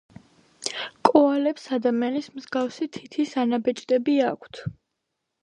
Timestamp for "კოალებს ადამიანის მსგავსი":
1.09-2.89